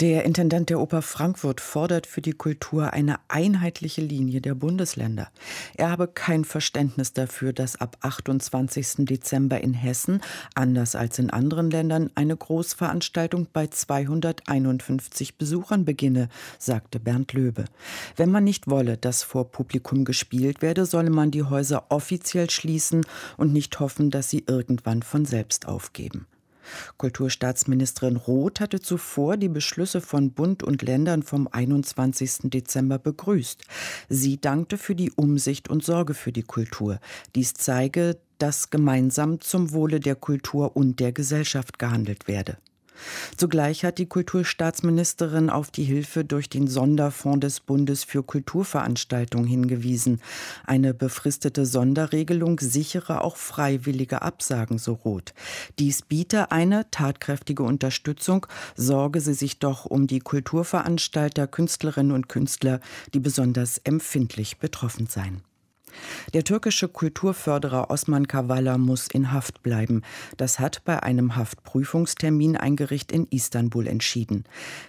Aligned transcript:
der 0.00 0.24
Intendant 0.24 0.68
der 0.68 0.78
Oper 0.78 1.00
Frankfurt 1.00 1.62
fordert 1.62 2.06
für 2.06 2.20
die 2.20 2.34
Kultur 2.34 2.92
eine 2.92 3.18
einheitliche 3.28 4.02
Linie 4.02 4.42
der 4.42 4.54
Bundesländer. 4.54 5.30
Er 5.74 5.90
habe 5.90 6.06
kein 6.06 6.44
Verständnis 6.44 7.14
dafür, 7.14 7.54
dass 7.54 7.80
ab 7.80 7.96
28. 8.02 9.06
Dezember 9.06 9.62
in 9.62 9.72
Hessen, 9.72 10.20
anders 10.54 10.96
als 10.96 11.18
in 11.18 11.30
anderen 11.30 11.70
Ländern, 11.70 12.10
eine 12.14 12.36
Großveranstaltung 12.36 13.48
bei 13.54 13.68
251 13.68 15.38
Besuchern 15.38 15.86
beginne, 15.86 16.28
sagte 16.58 17.00
Bernd 17.00 17.32
Löbe. 17.32 17.64
Wenn 18.16 18.30
man 18.30 18.44
nicht 18.44 18.68
wolle, 18.68 18.98
dass 18.98 19.22
vor 19.22 19.50
Publikum 19.50 20.04
gespielt 20.04 20.60
werde, 20.60 20.84
solle 20.84 21.10
man 21.10 21.30
die 21.30 21.44
Häuser 21.44 21.86
offiziell 21.88 22.50
schließen 22.50 23.06
und 23.38 23.54
nicht 23.54 23.80
hoffen, 23.80 24.10
dass 24.10 24.28
sie 24.28 24.44
irgendwann 24.46 25.02
von 25.02 25.24
selbst 25.24 25.66
aufgeben. 25.66 26.26
Kulturstaatsministerin 26.96 28.16
Roth 28.16 28.60
hatte 28.60 28.80
zuvor 28.80 29.36
die 29.36 29.48
Beschlüsse 29.48 30.00
von 30.00 30.32
Bund 30.32 30.62
und 30.62 30.82
Ländern 30.82 31.22
vom 31.22 31.48
21. 31.50 32.50
Dezember 32.50 32.98
begrüßt. 32.98 33.64
Sie 34.08 34.40
dankte 34.40 34.78
für 34.78 34.94
die 34.94 35.12
Umsicht 35.12 35.68
und 35.68 35.84
Sorge 35.84 36.14
für 36.14 36.32
die 36.32 36.42
Kultur. 36.42 37.00
Dies 37.34 37.54
zeige, 37.54 38.18
dass 38.38 38.70
gemeinsam 38.70 39.40
zum 39.40 39.72
Wohle 39.72 40.00
der 40.00 40.14
Kultur 40.14 40.76
und 40.76 41.00
der 41.00 41.12
Gesellschaft 41.12 41.78
gehandelt 41.78 42.28
werde. 42.28 42.58
Zugleich 43.36 43.84
hat 43.84 43.98
die 43.98 44.06
Kulturstaatsministerin 44.06 45.50
auf 45.50 45.70
die 45.70 45.84
Hilfe 45.84 46.24
durch 46.24 46.48
den 46.48 46.68
Sonderfonds 46.68 47.40
des 47.40 47.60
Bundes 47.60 48.04
für 48.04 48.22
Kulturveranstaltungen 48.22 49.46
hingewiesen. 49.46 50.20
Eine 50.64 50.94
befristete 50.94 51.66
Sonderregelung 51.66 52.60
sichere 52.60 53.22
auch 53.22 53.36
freiwillige 53.36 54.22
Absagen, 54.22 54.78
so 54.78 54.94
rot. 54.94 55.34
Dies 55.78 56.02
biete 56.02 56.50
eine 56.50 56.90
tatkräftige 56.90 57.62
Unterstützung, 57.62 58.46
sorge 58.74 59.20
sie 59.20 59.34
sich 59.34 59.58
doch 59.58 59.84
um 59.84 60.06
die 60.06 60.20
Kulturveranstalter, 60.20 61.46
Künstlerinnen 61.46 62.12
und 62.12 62.28
Künstler, 62.28 62.80
die 63.14 63.20
besonders 63.20 63.78
empfindlich 63.78 64.58
betroffen 64.58 65.06
seien. 65.06 65.42
Der 66.34 66.44
türkische 66.44 66.88
Kulturförderer 66.88 67.90
Osman 67.90 68.28
Kavala 68.28 68.78
muss 68.78 69.08
in 69.08 69.32
Haft 69.32 69.62
bleiben. 69.62 70.02
Das 70.36 70.58
hat 70.58 70.84
bei 70.84 71.02
einem 71.02 71.36
Haftprüfungstermin 71.36 72.56
ein 72.56 72.76
Gericht 72.76 73.12
in 73.12 73.26
Istanbul 73.30 73.86
entschieden. 73.86 74.44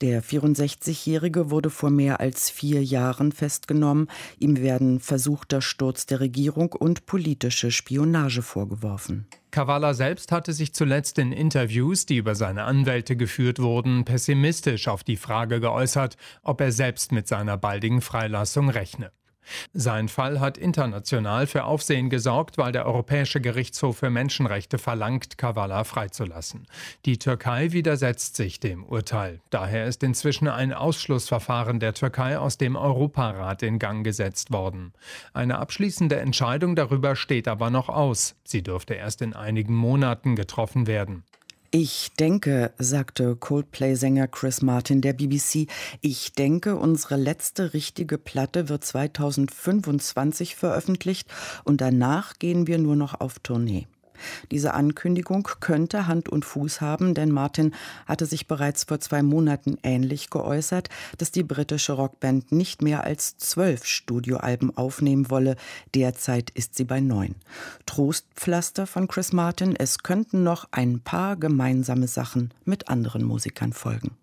Der 0.00 0.22
64-Jährige 0.22 1.50
wurde 1.50 1.70
vor 1.70 1.90
mehr 1.90 2.20
als 2.20 2.50
vier 2.50 2.82
Jahren 2.82 3.32
festgenommen. 3.32 4.08
Ihm 4.38 4.58
werden 4.58 5.00
versuchter 5.00 5.60
Sturz 5.60 6.06
der 6.06 6.20
Regierung 6.20 6.72
und 6.72 7.06
politische 7.06 7.70
Spionage 7.70 8.42
vorgeworfen. 8.42 9.26
Kavala 9.50 9.94
selbst 9.94 10.30
hatte 10.30 10.52
sich 10.52 10.74
zuletzt 10.74 11.18
in 11.18 11.32
Interviews, 11.32 12.06
die 12.06 12.18
über 12.18 12.36
seine 12.36 12.64
Anwälte 12.64 13.16
geführt 13.16 13.58
wurden, 13.58 14.04
pessimistisch 14.04 14.86
auf 14.86 15.02
die 15.02 15.16
Frage 15.16 15.60
geäußert, 15.60 16.16
ob 16.42 16.60
er 16.60 16.70
selbst 16.70 17.10
mit 17.10 17.26
seiner 17.26 17.56
baldigen 17.56 18.00
Freilassung 18.00 18.68
rechne. 18.68 19.10
Sein 19.72 20.08
Fall 20.08 20.40
hat 20.40 20.58
international 20.58 21.46
für 21.46 21.64
Aufsehen 21.64 22.10
gesorgt, 22.10 22.58
weil 22.58 22.72
der 22.72 22.86
Europäische 22.86 23.40
Gerichtshof 23.40 23.98
für 23.98 24.10
Menschenrechte 24.10 24.78
verlangt, 24.78 25.38
Kavala 25.38 25.84
freizulassen. 25.84 26.66
Die 27.04 27.18
Türkei 27.18 27.72
widersetzt 27.72 28.36
sich 28.36 28.60
dem 28.60 28.84
Urteil. 28.84 29.40
Daher 29.50 29.86
ist 29.86 30.02
inzwischen 30.02 30.48
ein 30.48 30.72
Ausschlussverfahren 30.72 31.80
der 31.80 31.94
Türkei 31.94 32.38
aus 32.38 32.58
dem 32.58 32.76
Europarat 32.76 33.62
in 33.62 33.78
Gang 33.78 34.04
gesetzt 34.04 34.52
worden. 34.52 34.92
Eine 35.32 35.58
abschließende 35.58 36.16
Entscheidung 36.16 36.76
darüber 36.76 37.16
steht 37.16 37.48
aber 37.48 37.70
noch 37.70 37.88
aus. 37.88 38.36
Sie 38.44 38.62
dürfte 38.62 38.94
erst 38.94 39.22
in 39.22 39.34
einigen 39.34 39.74
Monaten 39.74 40.36
getroffen 40.36 40.86
werden. 40.86 41.24
Ich 41.72 42.10
denke, 42.18 42.72
sagte 42.78 43.36
Coldplay-Sänger 43.36 44.26
Chris 44.26 44.60
Martin 44.60 45.02
der 45.02 45.12
BBC, 45.12 45.68
ich 46.00 46.32
denke, 46.32 46.74
unsere 46.74 47.14
letzte 47.14 47.74
richtige 47.74 48.18
Platte 48.18 48.68
wird 48.68 48.84
2025 48.84 50.56
veröffentlicht 50.56 51.28
und 51.62 51.80
danach 51.80 52.40
gehen 52.40 52.66
wir 52.66 52.78
nur 52.78 52.96
noch 52.96 53.20
auf 53.20 53.38
Tournee. 53.38 53.86
Diese 54.50 54.74
Ankündigung 54.74 55.48
könnte 55.60 56.06
Hand 56.06 56.28
und 56.28 56.44
Fuß 56.44 56.80
haben, 56.80 57.14
denn 57.14 57.30
Martin 57.30 57.74
hatte 58.06 58.26
sich 58.26 58.46
bereits 58.46 58.84
vor 58.84 59.00
zwei 59.00 59.22
Monaten 59.22 59.78
ähnlich 59.82 60.30
geäußert, 60.30 60.88
dass 61.18 61.30
die 61.30 61.42
britische 61.42 61.92
Rockband 61.92 62.52
nicht 62.52 62.82
mehr 62.82 63.04
als 63.04 63.38
zwölf 63.38 63.84
Studioalben 63.84 64.76
aufnehmen 64.76 65.30
wolle. 65.30 65.56
Derzeit 65.94 66.50
ist 66.50 66.74
sie 66.76 66.84
bei 66.84 67.00
neun. 67.00 67.34
Trostpflaster 67.86 68.86
von 68.86 69.08
Chris 69.08 69.32
Martin, 69.32 69.76
es 69.76 69.98
könnten 69.98 70.42
noch 70.42 70.68
ein 70.70 71.00
paar 71.00 71.36
gemeinsame 71.36 72.08
Sachen 72.08 72.52
mit 72.64 72.88
anderen 72.88 73.24
Musikern 73.24 73.72
folgen. 73.72 74.16